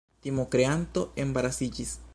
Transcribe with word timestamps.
Timokreanto 0.27 1.03
embarasiĝis. 1.25 1.97